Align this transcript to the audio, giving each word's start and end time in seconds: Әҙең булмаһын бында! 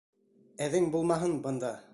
Әҙең 0.69 0.89
булмаһын 0.97 1.37
бында! 1.47 1.75